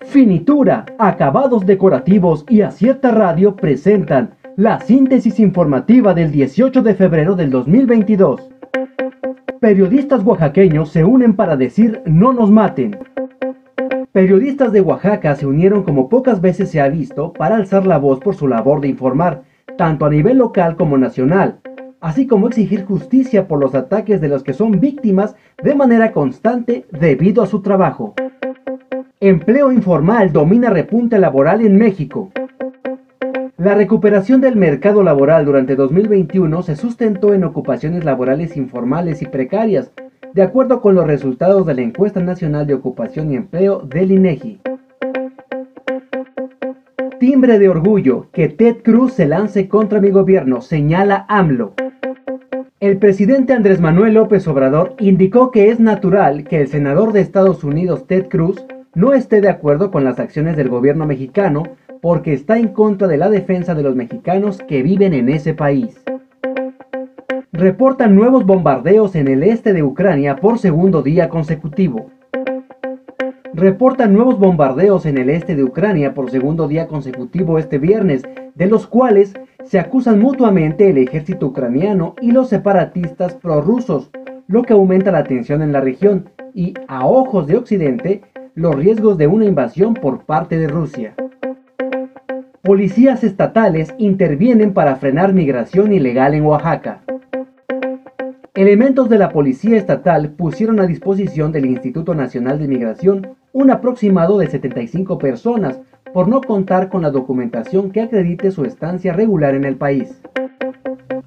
[0.00, 7.50] Finitura, acabados decorativos y Acierta Radio presentan la síntesis informativa del 18 de febrero del
[7.50, 8.48] 2022.
[9.60, 12.96] Periodistas oaxaqueños se unen para decir no nos maten.
[14.12, 18.20] Periodistas de Oaxaca se unieron como pocas veces se ha visto para alzar la voz
[18.20, 19.42] por su labor de informar,
[19.76, 21.58] tanto a nivel local como nacional,
[22.04, 26.84] así como exigir justicia por los ataques de los que son víctimas de manera constante
[26.90, 28.12] debido a su trabajo.
[29.20, 32.30] Empleo informal domina repunte laboral en México.
[33.56, 39.90] La recuperación del mercado laboral durante 2021 se sustentó en ocupaciones laborales informales y precarias,
[40.34, 44.60] de acuerdo con los resultados de la Encuesta Nacional de Ocupación y Empleo del INEGI.
[47.18, 51.72] Timbre de orgullo que Ted Cruz se lance contra mi gobierno, señala AMLO.
[52.84, 57.64] El presidente Andrés Manuel López Obrador indicó que es natural que el senador de Estados
[57.64, 58.62] Unidos Ted Cruz
[58.94, 61.62] no esté de acuerdo con las acciones del gobierno mexicano
[62.02, 65.98] porque está en contra de la defensa de los mexicanos que viven en ese país.
[67.52, 72.10] Reportan nuevos bombardeos en el este de Ucrania por segundo día consecutivo.
[73.54, 78.66] Reportan nuevos bombardeos en el este de Ucrania por segundo día consecutivo este viernes, de
[78.66, 84.10] los cuales se acusan mutuamente el ejército ucraniano y los separatistas prorrusos,
[84.46, 88.22] lo que aumenta la tensión en la región y, a ojos de Occidente,
[88.54, 91.14] los riesgos de una invasión por parte de Rusia.
[92.62, 97.02] Policías estatales intervienen para frenar migración ilegal en Oaxaca.
[98.56, 104.38] Elementos de la Policía Estatal pusieron a disposición del Instituto Nacional de Migración un aproximado
[104.38, 105.80] de 75 personas
[106.12, 110.20] por no contar con la documentación que acredite su estancia regular en el país.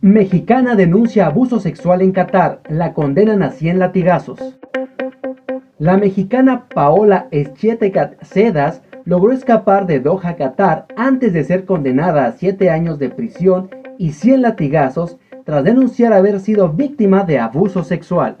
[0.00, 4.60] Mexicana denuncia abuso sexual en Qatar, la condenan a 100 latigazos.
[5.78, 12.32] La mexicana Paola Eschietecat Sedas logró escapar de Doha, Qatar, antes de ser condenada a
[12.32, 13.68] 7 años de prisión
[13.98, 18.36] y 100 latigazos tras denunciar haber sido víctima de abuso sexual.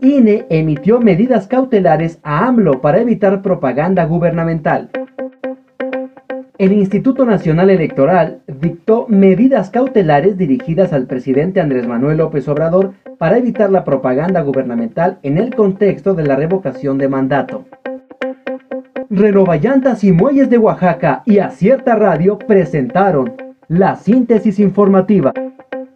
[0.00, 4.90] INE emitió medidas cautelares a AMLO para evitar propaganda gubernamental.
[6.58, 13.38] El Instituto Nacional Electoral dictó medidas cautelares dirigidas al presidente Andrés Manuel López Obrador para
[13.38, 17.64] evitar la propaganda gubernamental en el contexto de la revocación de mandato.
[19.10, 23.34] Renovallantas y Muelles de Oaxaca y Acierta Radio presentaron
[23.66, 25.32] la síntesis informativa.